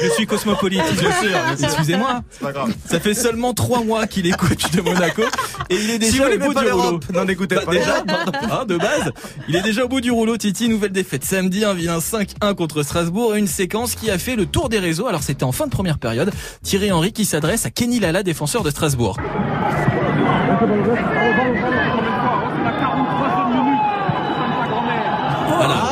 [0.00, 1.30] Je suis cosmopolite, bien sûr.
[1.60, 2.20] Excusez-moi.
[2.30, 2.72] C'est pas grave.
[2.88, 5.22] Ça fait seulement trois mois qu'il est coach de Monaco
[5.70, 6.82] et il est déjà Si vous au bout pas du rouleau.
[6.84, 7.72] l'Europe, n'en écoutez Bah, pas.
[7.72, 8.04] déjà,
[8.52, 9.10] hein, de base,
[9.48, 10.36] il est déjà au bout du rouleau.
[10.36, 14.46] Titi, nouvelle défaite samedi, un vilain 5-1 contre Strasbourg, une séquence qui a fait le
[14.46, 15.08] tour des réseaux.
[15.08, 16.30] Alors c'était en fin de première période.
[16.62, 19.16] Thierry Henry qui s'adresse à Kenny Lala, défenseur de Strasbourg.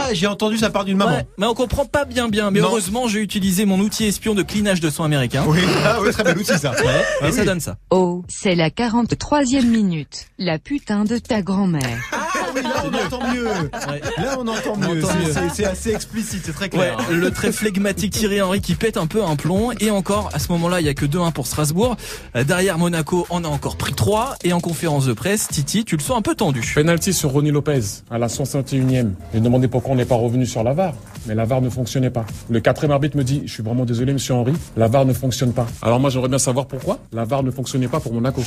[0.09, 1.16] Ah, j'ai entendu ça part d'une maman.
[1.16, 2.51] Ouais, mais on comprend pas bien bien.
[2.51, 2.69] Mais Non.
[2.69, 5.45] heureusement, j'ai utilisé mon outil espion de clinage de son américain.
[5.49, 6.71] Oui, ah, oui, très bel outil ça.
[6.73, 7.77] Ouais, Ah et ça donne ça.
[7.90, 10.29] Oh, c'est la 43e minute.
[10.38, 11.83] La putain de ta grand-mère.
[12.57, 13.45] Oui, là on entend mieux.
[13.45, 15.01] Là on entend mieux.
[15.03, 15.33] C'est- mieux.
[15.33, 16.99] c'est- C'est assez explicite, c'est très Ouais, clair.
[17.11, 19.71] le très flegmatique Thierry Henry qui pète un peu un plomb.
[19.81, 21.97] Et encore, à ce moment-là, il y a que 2-1 pour Strasbourg.
[22.35, 24.35] Euh, Derrière Monaco, on a encore pris 3.
[24.45, 26.73] Et en conférence de presse, Titi, tu le sens un peu tendu.
[26.75, 29.14] Penalty sur Ronnie Lopez à la 61e.
[29.35, 30.95] J'ai demandé pourquoi on n'est pas revenu sur la VAR.
[31.27, 32.25] Mais la VAR ne fonctionnait pas.
[32.49, 35.53] Le quatrième arbitre me dit, je suis vraiment désolé, monsieur Henry, la VAR ne fonctionne
[35.53, 35.66] pas.
[35.83, 38.42] Alors moi, j'aimerais bien savoir pourquoi la VAR ne fonctionnait pas pour Monaco.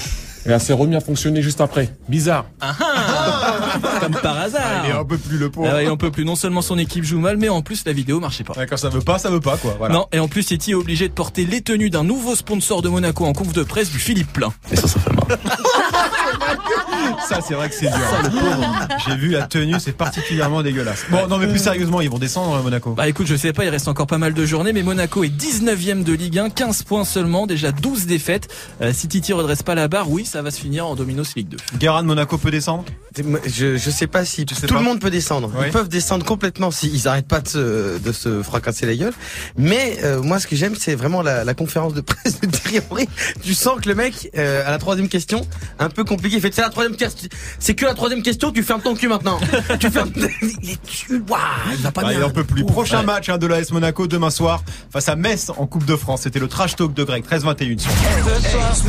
[0.45, 1.89] Et elle s'est remis à fonctionner juste après.
[2.08, 2.45] Bizarre.
[2.62, 2.88] Ah ah
[4.00, 4.62] Comme par hasard.
[4.63, 5.70] Ah, il est un peu plus le pauvre.
[5.72, 6.26] Ah ouais, on peut plus.
[6.26, 8.54] Non seulement son équipe joue mal, mais en plus la vidéo marchait pas.
[8.54, 9.76] Ouais, Quand ça veut pas, ça veut pas quoi.
[9.78, 9.94] Voilà.
[9.94, 12.89] Non, et en plus Titi est obligé de porter les tenues d'un nouveau sponsor de
[12.89, 14.54] Monaco en conf de presse du Philippe Plein.
[14.72, 15.39] Et ça, ça fait mal.
[17.28, 18.00] ça, c'est vrai que c'est dur.
[19.08, 21.06] J'ai vu la tenue, c'est particulièrement dégueulasse.
[21.10, 22.92] Bon, non, mais plus sérieusement, ils vont descendre à Monaco.
[22.92, 25.30] Bah écoute, je sais pas, il reste encore pas mal de journées, mais Monaco est
[25.30, 28.48] 19ème de Ligue 1, 15 points seulement, déjà 12 défaites.
[28.82, 31.50] Euh, si Titi redresse pas la barre, oui, ça va se finir en Dominos Ligue
[31.50, 31.58] 2.
[31.78, 32.86] Guérin de Monaco peut descendre?
[33.17, 35.52] Je, je sais pas si sais tout pas le monde peut descendre.
[35.56, 35.65] Oui.
[35.67, 39.13] Ils peuvent descendre complètement s'ils arrêtent pas de se, de se fracasser la gueule.
[39.58, 42.80] Mais euh, moi, ce que j'aime, c'est vraiment la, la conférence de presse de Thierry
[42.89, 43.10] Henry.
[43.43, 45.45] Tu sens que le mec, euh, à la troisième question,
[45.80, 47.30] un peu compliqué, il fait c'est la troisième question.
[47.60, 48.52] C'est que la troisième question.
[48.52, 49.39] Tu fermes ton cul maintenant.
[49.80, 50.12] tu fermes.
[50.62, 51.39] Il est tu, waouh,
[51.72, 52.19] il va pas Ah, bien.
[52.19, 52.63] il en peut plus.
[52.63, 52.65] Ouh.
[52.65, 53.06] Prochain Ouais.
[53.06, 56.22] match hein, de l'AS Monaco demain soir face à Metz en Coupe de France.
[56.24, 58.82] C'était le trash talk de Greg 13-21 sur Ce soir je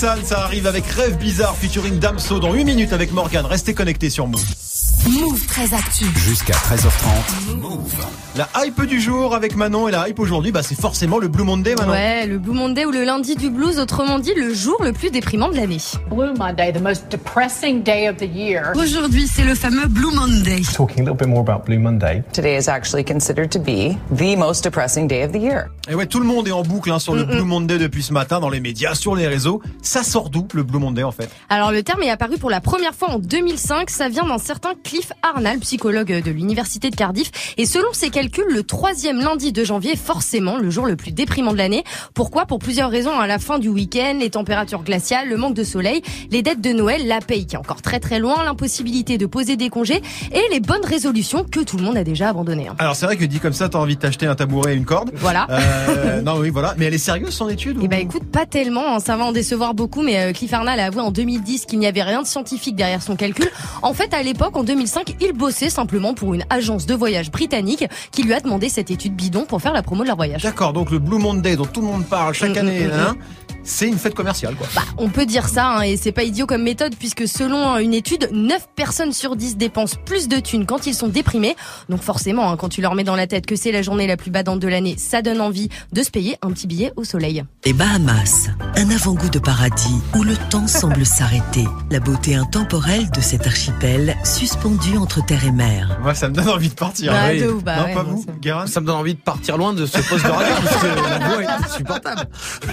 [0.00, 3.44] ça arrive avec Rêve Bizarre featuring Damso dans 8 minutes avec Morgan.
[3.44, 4.42] Restez connectés sur Move.
[5.08, 6.04] Move très actu.
[6.16, 7.56] Jusqu'à 13h30.
[7.56, 7.94] Move.
[8.36, 11.42] La hype du jour avec Manon et la hype aujourd'hui, bah, c'est forcément le Blue
[11.42, 11.92] Monday Manon.
[11.92, 15.10] Ouais, le Blue Monday ou le lundi du blues, autrement dit le jour le plus
[15.10, 15.78] déprimant de l'année.
[16.10, 18.72] Blue Monday, the most depressing day of the year.
[18.76, 20.60] Aujourd'hui, c'est le fameux Blue Monday.
[20.74, 22.22] Talking a little bit more about Blue Monday.
[22.32, 25.70] Today is actually considered to be the most depressing day of the year.
[25.88, 28.12] Et ouais, tout le monde est en boucle hein, sur le Blue Monday depuis ce
[28.12, 29.60] matin dans les médias, sur les réseaux.
[29.82, 31.28] Ça sort d'où le Blue Monday en fait?
[31.48, 34.74] Alors le terme est apparu pour la première fois en 2005, ça vient d'un certain
[34.90, 39.62] Cliff Arnall, psychologue de l'université de Cardiff, et selon ses calculs, le troisième lundi de
[39.62, 41.84] janvier est forcément le jour le plus déprimant de l'année.
[42.12, 42.44] Pourquoi?
[42.44, 46.02] Pour plusieurs raisons, à la fin du week-end, les températures glaciales, le manque de soleil,
[46.32, 49.54] les dettes de Noël, la paye qui est encore très très loin, l'impossibilité de poser
[49.54, 52.66] des congés, et les bonnes résolutions que tout le monde a déjà abandonnées.
[52.66, 52.74] hein.
[52.80, 54.86] Alors c'est vrai que dit comme ça, t'as envie de t'acheter un tabouret et une
[54.86, 55.12] corde.
[55.14, 55.46] Voilà.
[55.50, 57.82] Euh, non oui voilà, mais elle est sérieuse son étude ou...
[57.84, 60.80] Eh ben écoute, pas tellement, hein, ça va en décevoir beaucoup, mais euh, Cliff Arnall
[60.80, 63.48] a avoué en 2010 qu'il n'y avait rien de scientifique derrière son calcul.
[63.82, 67.84] En fait, à l'époque, en 2005, il bossait simplement pour une agence de voyage britannique
[68.12, 70.42] qui lui a demandé cette étude bidon pour faire la promo de leur voyage.
[70.42, 73.16] D'accord, donc le Blue Monday dont tout le monde parle chaque Mm, année, mm, hein,
[73.62, 74.66] c'est une fête commerciale quoi.
[74.74, 77.94] Bah, on peut dire ça, hein, et c'est pas idiot comme méthode, puisque selon une
[77.94, 81.56] étude, 9 personnes sur 10 dépensent plus de thunes quand ils sont déprimés.
[81.88, 84.16] Donc forcément, hein, quand tu leur mets dans la tête que c'est la journée la
[84.16, 87.44] plus badante de l'année, ça donne envie de se payer un petit billet au soleil.
[87.64, 91.64] Les Bahamas, un avant-goût de paradis où le temps semble s'arrêter.
[91.90, 95.98] La beauté intemporelle de cet archipel suspendu entre terre et mer.
[96.02, 97.12] Moi ça me donne envie de partir.
[97.12, 97.40] Ouais, Oui.
[97.42, 99.56] de ouf, bah non ouais, pas non, vous, Guérin Ça me donne envie de partir
[99.56, 102.28] loin de ce poste de radio parce que la voix est insupportable.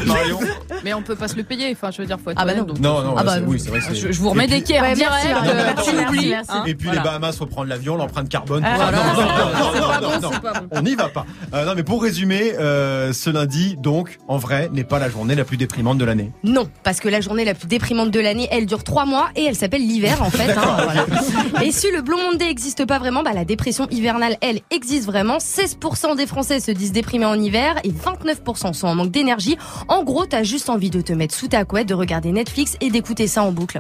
[0.06, 0.40] Marion
[0.84, 2.54] Mais on peut pas se le payer, enfin je veux dire, faut être Ah bah
[2.56, 2.64] non.
[2.64, 3.48] donc- Non non, Ah là, bah c'est- non.
[3.50, 3.80] oui c'est vrai.
[3.80, 6.34] que c'est- Je, je vous remets puis- des caires Ouais, merci, direct, euh, tu oublies,
[6.36, 6.64] hein.
[6.66, 7.02] Et puis Voilà.
[7.02, 8.64] les Bahamas, faut prendre l'avion, l'empreinte carbone.
[8.66, 10.32] Ah, non, Non, non.
[10.72, 11.26] On n'y va pas.
[11.54, 15.36] Euh, non, mais pour résumer, euh, ce lundi, donc, en vrai, n'est pas la journée
[15.36, 16.32] la plus déprimante de l'année.
[16.44, 19.46] Non, parce que la journée la plus déprimante de l'année, elle dure trois mois et
[19.46, 20.52] elle s'appelle l'hiver en fait.
[20.52, 21.06] hein, voilà.
[21.64, 25.38] Et si le Blue Monday n'existe pas vraiment, bah, la dépression hivernale, elle, existe vraiment.
[25.40, 29.58] 16% des Français se disent déprimés en hiver et 29% sont en manque d'énergie.
[29.88, 32.90] En gros, t'as juste envie de te mettre sous ta couette, de regarder Netflix et
[32.90, 33.80] d'écouter ça en boucle.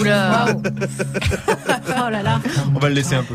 [0.00, 0.46] Oula.
[2.06, 2.40] Oh là là.
[2.74, 3.34] On va le laisser un peu.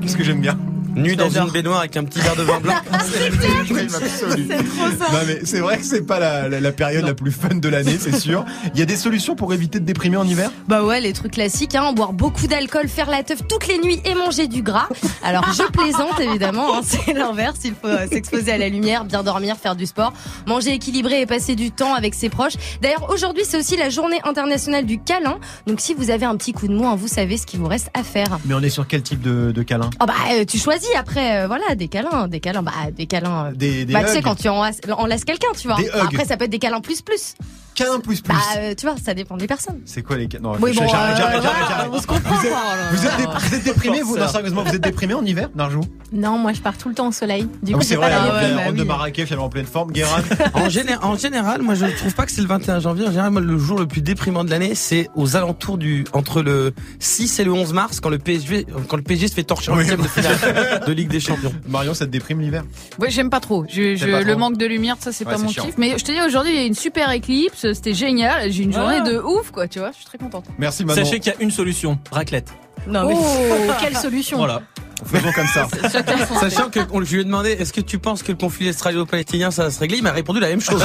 [0.00, 0.58] Parce que j'aime bien.
[0.94, 2.74] Nu dans une baignoire avec un petit verre de vin blanc.
[5.26, 7.98] Mais c'est vrai que c'est pas la, la- la période la plus fun de l'année,
[8.00, 8.44] c'est sûr.
[8.74, 10.50] Il y a des solutions pour éviter de déprimer en hiver?
[10.66, 14.00] Bah ouais, les trucs classiques, hein, boire beaucoup d'alcool, faire la teuf toutes les nuits
[14.04, 14.88] et manger du gras.
[15.22, 19.22] Alors je plaisante évidemment, hein, c'est l'inverse, il faut euh, s'exposer à la lumière, bien
[19.22, 20.12] dormir, faire du sport,
[20.46, 22.54] manger équilibré et passer du temps avec ses proches.
[22.82, 26.52] D'ailleurs aujourd'hui c'est aussi la journée internationale du câlin, donc si vous avez un petit
[26.52, 28.38] coup de mou, hein, vous savez ce qu'il vous reste à faire.
[28.44, 29.90] Mais on est sur quel type de, de câlin?
[30.00, 33.46] Oh bah euh, tu choisis après, euh, voilà, des câlins, des câlins, bah des câlins.
[33.46, 35.76] euh, Des, des bah tu sais quand tu enlaces, enlaces quelqu'un, tu vois.
[35.76, 35.92] Des hugs.
[36.12, 37.34] Après ça peut être des câlins plus plus.
[37.78, 38.32] Câlin plus plus.
[38.34, 39.80] Bah euh, tu vois, ça dépend des personnes.
[39.84, 41.90] C'est quoi les câlins Non, Oui, je- bon, j'arrête, euh, j'arrête, voilà, j'arrête, j'arrête.
[41.92, 42.34] on se comprend.
[42.34, 42.52] Vous êtes,
[42.92, 44.16] vous êtes, dé- vous êtes déprimé, vous?
[44.18, 45.80] Non, sérieusement, vous êtes déprimé en hiver, Narjou?
[46.12, 47.46] Non, moi je pars tout le temps au soleil.
[47.62, 49.92] Du coup, oui, c'est vrai, pas la ronde de Marrakech, elle est en pleine forme.
[49.92, 50.22] Guérin
[50.54, 53.04] En, géné- en général, moi je trouve pas que c'est le 21 janvier.
[53.06, 56.42] En général, moi, le jour le plus déprimant de l'année, c'est aux alentours du entre
[56.42, 59.70] le 6 et le 11 mars, quand le PSG, quand le PSG se fait torcher
[59.70, 59.80] en Oui.
[59.80, 61.52] huitième de finale de Ligue des Champions.
[61.68, 62.64] Marion, ça te déprime l'hiver?
[62.98, 63.64] Ouais, j'aime pas trop.
[63.68, 64.38] Je, je- T'aimes pas le trop?
[64.40, 65.74] manque de lumière, ça c'est Ouais, pas mon kiff.
[65.76, 68.50] Mais je te dis aujourd'hui, il y a une super éclipse, c'était génial.
[68.52, 69.08] J'ai une journée Ah.
[69.08, 69.68] de ouf, quoi.
[69.68, 70.44] Tu vois, je suis très contente.
[70.58, 71.04] Merci Manon.
[71.04, 72.48] Sachez qu'il y a une solution, raclette.
[72.86, 74.62] Non mais Oh, quelle solution Voilà.
[75.04, 75.68] Faisons comme ça.
[76.40, 79.50] Sachant que on, je lui ai demandé, est-ce que tu penses que le conflit israélo-palestinien
[79.52, 80.82] ça va se régler Il m'a répondu la même chose.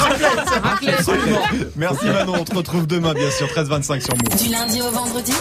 [1.75, 4.43] Merci Manon, on te retrouve demain, bien sûr, 13h25 sur Move.
[4.43, 5.33] Du lundi au vendredi,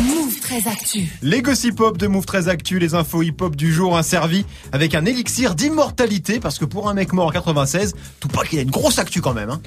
[0.00, 1.08] Move très actu.
[1.22, 4.44] Les gossip hop de Move très Actu, les infos hip hop du jour, un servi
[4.70, 8.58] avec un élixir d'immortalité, parce que pour un mec mort en 96, tout pas qu'il
[8.58, 9.48] a une grosse actu quand même.
[9.48, 9.62] Hein.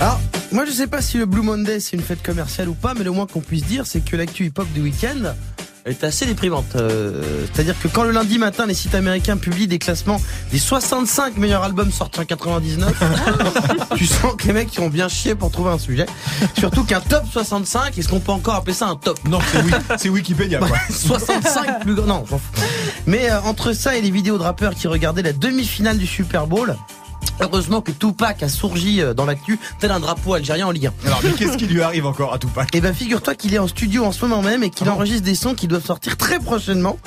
[0.00, 0.20] Alors,
[0.50, 3.04] moi je sais pas si le Blue Monday c'est une fête commerciale ou pas, mais
[3.04, 5.32] le moins qu'on puisse dire c'est que l'actu hip-hop du week-end
[5.86, 6.76] est assez déprimante.
[6.76, 10.20] Euh, C'est-à-dire que quand le lundi matin les sites américains publient des classements
[10.52, 12.92] des 65 meilleurs albums sortis en 99,
[13.96, 16.06] tu sens que les mecs ont bien chié pour trouver un sujet.
[16.58, 19.18] Surtout qu'un top 65, est-ce qu'on peut encore appeler ça un top?
[19.28, 20.76] Non, c'est Wik- c'est Wikipédia quoi.
[20.90, 22.06] 65 plus grands.
[22.06, 22.62] Non, j'en fous.
[23.06, 26.46] Mais euh, entre ça et les vidéos de rappeurs qui regardaient la demi-finale du Super
[26.46, 26.76] Bowl,
[27.42, 31.06] heureusement que Tupac a surgi euh, dans l'actu tel un drapeau algérien en Ligue 1.
[31.06, 32.68] Alors, mais qu'est-ce qui lui arrive encore à Tupac?
[32.72, 35.24] Eh ben figure-toi qu'il est en studio en ce moment même et qu'il Ah enregistre
[35.24, 36.98] des sons qui doivent sortir très prochainement.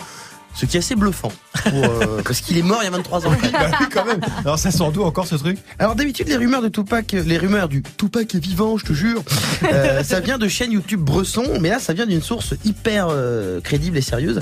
[0.55, 1.33] Ce qui est assez bluffant.
[1.63, 3.31] pour, euh, parce qu'il est mort il y a 23 ans.
[3.51, 4.21] Bah oui, quand même.
[4.39, 5.57] Alors, ça sort d'où encore ce truc?
[5.79, 8.93] Alors d'habitude les rumeurs de Tupac, euh, les rumeurs du Tupac est vivant, je te
[8.93, 9.21] jure,
[9.63, 13.59] euh, ça vient de chaînes YouTube Bresson, mais là ça vient d'une source hyper euh,
[13.61, 14.39] crédible et sérieuse,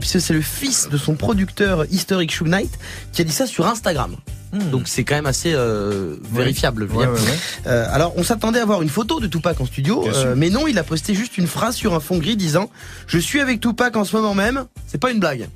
[0.00, 2.70] puisque c'est le fils de son producteur historique Suge Knight
[3.12, 4.16] qui a dit ça sur Instagram.
[4.52, 6.84] Donc c'est quand même assez euh, vérifiable.
[6.84, 7.18] Ouais, ouais, ouais.
[7.66, 10.66] Euh, alors on s'attendait à voir une photo de Tupac en studio, euh, mais non,
[10.66, 12.68] il a posté juste une phrase sur un fond gris disant
[13.06, 15.48] "Je suis avec Tupac en ce moment même, c'est pas une blague."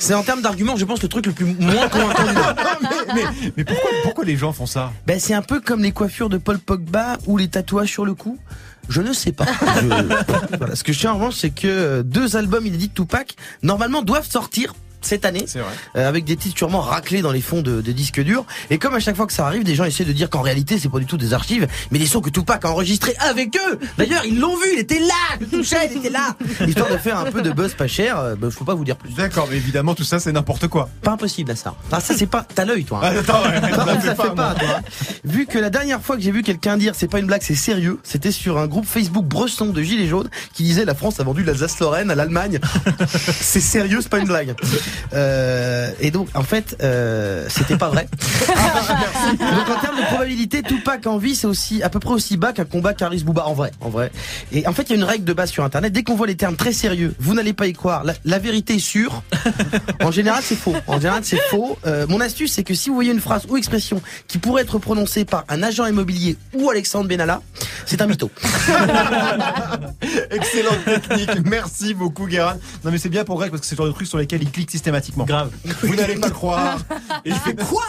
[0.00, 2.54] C'est en termes d'argument, je pense, le truc le plus moins convaincant du monde.
[3.14, 4.92] mais, mais, mais pourquoi, pourquoi les gens font ça?
[5.08, 8.14] Ben, c'est un peu comme les coiffures de Paul Pogba ou les tatouages sur le
[8.14, 8.38] cou.
[8.88, 9.44] Je ne sais pas.
[9.82, 10.76] Je- voilà.
[10.76, 14.28] Ce que je sais en revanche, c'est que deux albums inédits de Tupac, normalement, doivent
[14.30, 18.20] sortir cette année, euh, avec des titres sûrement raclés dans les fonds de, de disques
[18.20, 18.44] durs.
[18.70, 20.78] Et comme à chaque fois que ça arrive, des gens essaient de dire qu'en réalité,
[20.78, 23.78] c'est pas du tout des archives, mais des sons que Tupac a enregistrés avec eux.
[23.96, 26.34] D'ailleurs, ils l'ont vu, il était là, le touchais, il était là.
[26.66, 28.84] Histoire de faire un peu de buzz pas cher, euh, ben, je peux pas vous
[28.84, 29.14] dire plus.
[29.14, 30.88] D'accord, mais évidemment, tout ça, c'est n'importe quoi.
[31.02, 31.74] Pas impossible à ça.
[31.92, 33.00] Ah, ça, c'est pas, t'as l'œil, toi.
[33.02, 33.16] Ah, hein.
[33.18, 34.80] attends, ouais, Non, ça mais fait pas, toi.
[35.24, 37.54] Vu que la dernière fois que j'ai vu quelqu'un dire c'est pas une blague, c'est
[37.54, 41.24] sérieux, c'était sur un groupe Facebook Bresson de Gilets jaunes qui disait la France a
[41.24, 42.60] vendu l'Alsace-Lorraine à l'Allemagne.
[43.08, 44.54] c'est sérieux, c'est pas une blague.
[45.12, 48.08] Euh, et donc, en fait, euh, c'était pas vrai.
[49.28, 52.52] donc, en termes de probabilité, Tupac en vie, c'est aussi à peu près aussi bas
[52.52, 54.10] qu'un combat Caris Bouba en vrai, en vrai.
[54.52, 55.92] Et en fait, il y a une règle de base sur Internet.
[55.92, 58.04] Dès qu'on voit les termes très sérieux, vous n'allez pas y croire.
[58.04, 59.22] La, la vérité est sûre.
[60.02, 60.74] En général, c'est faux.
[60.86, 61.78] En général, c'est faux.
[61.86, 64.78] Euh, mon astuce, c'est que si vous voyez une phrase ou expression qui pourrait être
[64.78, 67.42] prononcée par un agent immobilier ou Alexandre Benalla,
[67.86, 68.30] c'est un mytho.
[70.30, 71.30] Excellente technique.
[71.44, 72.56] Merci beaucoup, Guérin.
[72.84, 74.42] Non, mais c'est bien pour Greg parce que c'est le genre de truc sur lesquels
[74.42, 75.24] il clique systématiquement.
[75.24, 75.50] Grave.
[75.82, 76.78] Vous n'allez pas croire.
[77.24, 77.82] Et je fais quoi?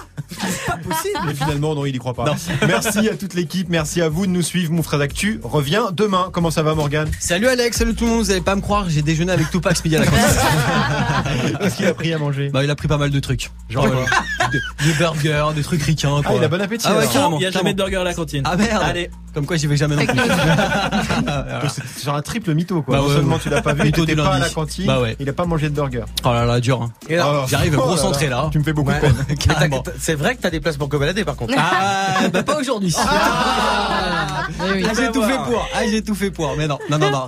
[0.67, 1.31] Pas possible.
[1.31, 2.35] Et finalement, non, il y croit pas.
[2.67, 3.67] Merci à toute l'équipe.
[3.69, 4.71] Merci à vous de nous suivre.
[4.71, 6.29] Mon frère d'actu revient demain.
[6.31, 8.89] Comment ça va, Morgan Salut Alex, salut tout le monde, vous allez pas me croire,
[8.89, 10.23] j'ai déjeuné avec Tupac ce midi à la cantine.
[11.61, 12.49] Qu'est-ce qu'il a pris à manger?
[12.49, 13.49] Bah il a pris pas mal de trucs.
[13.69, 14.05] Genre Euh, quoi
[14.51, 16.31] des, des burgers, des trucs ricains quoi.
[16.31, 16.85] Ah, il a bon appétit.
[16.87, 17.13] Ah ouais, alors.
[17.13, 17.37] carrément.
[17.39, 18.43] Il y a jamais de burger à la cantine.
[18.45, 18.81] Ah merde.
[18.83, 19.09] Allez.
[19.33, 20.19] Comme quoi j'y vais jamais non plus.
[21.69, 22.97] C'est sur un triple mytho, quoi.
[22.97, 23.41] Bah non seulement ouais.
[23.43, 25.15] tu l'as pas vu, Mytho t'étais du pas à la cantine, Bah ouais.
[25.19, 26.03] il a pas mangé de burger.
[26.23, 26.81] Oh là là, dur.
[26.81, 26.91] Hein.
[27.09, 28.49] Et là, Oh, J'arrive oh là concentré là.
[28.51, 28.95] Tu me fais beaucoup Ouais.
[28.95, 29.69] de peine.
[29.69, 29.81] Mais.
[29.99, 31.53] C'est vrai que t'as des places pour balader par contre.
[31.57, 32.95] Ah bah pas aujourd'hui.
[32.97, 34.85] Eh oui.
[34.89, 35.67] Ah, j'ai tout fait pour.
[35.73, 36.55] Ah j'ai tout fait pour.
[36.57, 37.17] Mais non, non, non, non.